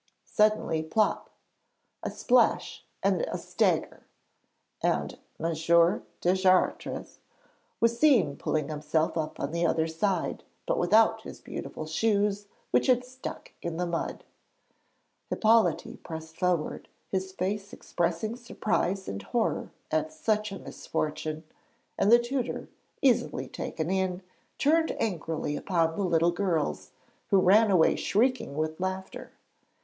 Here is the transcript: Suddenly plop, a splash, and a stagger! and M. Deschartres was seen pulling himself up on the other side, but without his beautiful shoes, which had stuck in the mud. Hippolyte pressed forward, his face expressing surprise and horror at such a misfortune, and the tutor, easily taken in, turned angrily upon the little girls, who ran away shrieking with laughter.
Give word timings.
Suddenly 0.25 0.81
plop, 0.81 1.29
a 2.01 2.09
splash, 2.09 2.83
and 3.03 3.21
a 3.31 3.37
stagger! 3.37 4.07
and 4.81 5.19
M. 5.39 5.53
Deschartres 6.21 7.19
was 7.79 7.99
seen 7.99 8.35
pulling 8.35 8.69
himself 8.69 9.15
up 9.15 9.39
on 9.39 9.51
the 9.51 9.63
other 9.63 9.85
side, 9.85 10.43
but 10.65 10.79
without 10.79 11.21
his 11.21 11.39
beautiful 11.39 11.85
shoes, 11.85 12.47
which 12.71 12.87
had 12.87 13.05
stuck 13.05 13.51
in 13.61 13.77
the 13.77 13.85
mud. 13.85 14.23
Hippolyte 15.29 16.01
pressed 16.01 16.35
forward, 16.35 16.87
his 17.09 17.31
face 17.31 17.71
expressing 17.71 18.35
surprise 18.35 19.07
and 19.07 19.21
horror 19.21 19.69
at 19.91 20.11
such 20.11 20.51
a 20.51 20.57
misfortune, 20.57 21.43
and 21.99 22.11
the 22.11 22.17
tutor, 22.17 22.69
easily 23.03 23.47
taken 23.47 23.91
in, 23.91 24.23
turned 24.57 24.95
angrily 24.99 25.55
upon 25.55 25.95
the 25.95 26.01
little 26.03 26.31
girls, 26.31 26.89
who 27.29 27.37
ran 27.39 27.69
away 27.69 27.95
shrieking 27.95 28.55
with 28.57 28.79
laughter. 28.79 29.33